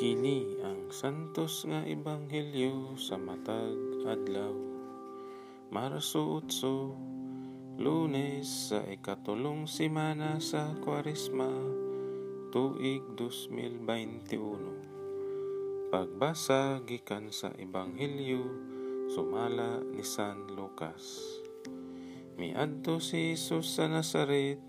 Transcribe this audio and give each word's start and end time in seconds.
Kini 0.00 0.56
ang 0.64 0.88
santos 0.88 1.68
nga 1.68 1.84
ebanghelyo 1.84 2.96
sa 2.96 3.20
matag 3.20 3.76
adlaw. 4.08 4.56
Marso 5.68 6.40
8, 6.40 7.76
Lunes 7.76 8.72
sa 8.72 8.80
ikatulong 8.80 9.68
semana 9.68 10.40
sa 10.40 10.72
Kwaresma, 10.80 11.52
tuig 12.48 13.12
2021. 13.12 15.92
Pagbasa 15.92 16.80
gikan 16.88 17.28
sa 17.28 17.52
ebanghelyo 17.60 18.40
sumala 19.12 19.84
ni 19.84 20.00
San 20.00 20.48
Lucas. 20.56 21.28
Miadto 22.40 23.04
si 23.04 23.36
Jesus 23.36 23.76
sa 23.76 23.84
Nazaret 23.84 24.64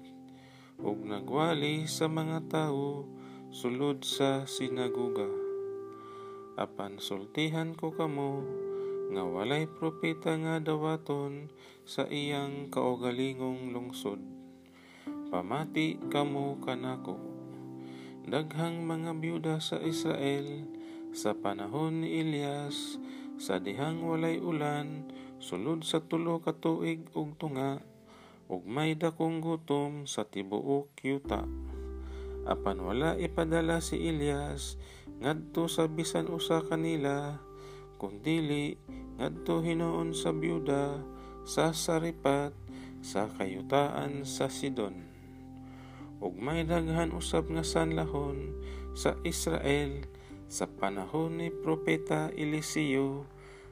ug 0.75 1.07
nagwali 1.07 1.87
sa 1.87 2.11
mga 2.11 2.51
tawo 2.51 3.20
sulod 3.51 3.99
sa 4.07 4.47
sinaguga. 4.47 5.27
Apan 6.55 7.03
sultihan 7.03 7.75
ko 7.75 7.91
kamo 7.91 8.47
nga 9.11 9.27
walay 9.27 9.67
propeta 9.67 10.39
nga 10.39 10.63
dawaton 10.63 11.51
sa 11.83 12.07
iyang 12.07 12.71
kaugalingong 12.71 13.75
lungsod. 13.75 14.23
Pamati 15.27 15.99
kamo 16.07 16.63
kanako. 16.63 17.19
Daghang 18.23 18.87
mga 18.87 19.19
byuda 19.19 19.55
sa 19.59 19.83
Israel 19.83 20.63
sa 21.11 21.35
panahon 21.35 22.07
ni 22.07 22.23
Elias 22.23 23.03
sa 23.35 23.59
dihang 23.59 23.99
walay 23.99 24.39
ulan 24.39 25.11
sulod 25.43 25.83
sa 25.83 25.99
tulo 25.99 26.39
ka 26.39 26.55
tuig 26.55 27.03
ug 27.11 27.35
tunga 27.35 27.83
ug 28.47 28.63
may 28.63 28.95
dakong 28.95 29.43
gutom 29.43 30.07
sa 30.07 30.23
tibuok 30.23 30.95
yuta 31.03 31.43
apan 32.45 32.81
wala 32.81 33.17
ipadala 33.17 33.83
si 33.83 34.01
Elias 34.09 34.77
ngadto 35.21 35.69
sa 35.69 35.85
bisan 35.85 36.29
usa 36.29 36.65
kanila 36.65 37.37
kundili 38.01 38.81
ngadto 39.21 39.61
hinuon 39.61 40.17
sa 40.17 40.33
byuda 40.33 40.97
sa 41.45 41.69
Saripat 41.73 42.53
sa 43.01 43.29
kayutaan 43.29 44.25
sa 44.25 44.49
Sidon. 44.49 45.09
Ug 46.21 46.37
may 46.37 46.65
daghan 46.65 47.13
usab 47.17 47.49
nga 47.49 47.65
sanlahon 47.65 48.53
sa 48.93 49.17
Israel 49.25 50.05
sa 50.51 50.69
panahon 50.69 51.41
ni 51.41 51.49
propeta 51.49 52.29
Eliseo 52.37 53.25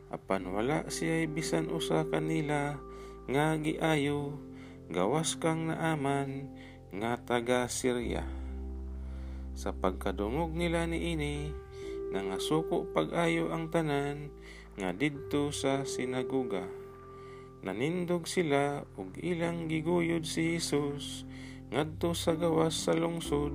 apan 0.09 0.49
wala 0.49 0.89
siya 0.89 1.29
bisan 1.29 1.69
usa 1.69 2.05
kanila 2.09 2.81
nga 3.29 3.53
giayo 3.61 4.41
gawas 4.89 5.37
kang 5.37 5.69
naaman 5.69 6.49
nga 6.89 7.13
taga 7.21 7.69
Syria 7.69 8.25
sa 9.59 9.75
pagkadungog 9.75 10.55
nila 10.55 10.87
ni 10.87 11.19
ini, 11.19 11.51
nangasuko 12.15 12.87
pag-ayo 12.95 13.51
ang 13.51 13.67
tanan 13.67 14.31
nga 14.79 14.95
didto 14.95 15.51
sa 15.51 15.83
sinaguga. 15.83 16.63
Nanindog 17.59 18.23
sila 18.23 18.87
ug 18.95 19.19
ilang 19.19 19.67
giguyod 19.67 20.23
si 20.23 20.55
Jesus 20.55 21.27
ngadto 21.75 22.15
sa 22.15 22.39
gawas 22.39 22.71
sa 22.71 22.95
lungsod 22.95 23.51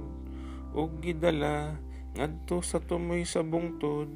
ug 0.76 1.00
gidala 1.00 1.80
ngadto 2.12 2.60
sa 2.60 2.84
tumoy 2.84 3.24
sa 3.24 3.40
bungtod 3.40 4.12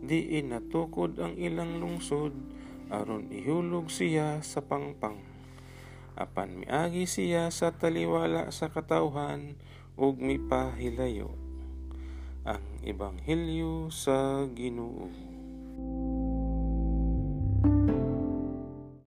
di 0.00 0.40
natukod 0.40 1.20
ang 1.20 1.36
ilang 1.36 1.76
lungsod 1.76 2.32
aron 2.88 3.28
ihulog 3.28 3.92
siya 3.92 4.40
sa 4.40 4.64
pangpang. 4.64 5.20
Apan 6.16 6.64
miagi 6.64 7.04
siya 7.04 7.52
sa 7.52 7.76
taliwala 7.76 8.48
sa 8.48 8.72
katawhan 8.72 9.60
ug 9.96 10.20
mipahilayo 10.20 11.32
ang 12.44 12.62
ebanghelyo 12.84 13.88
sa 13.88 14.44
Ginoo. 14.52 15.08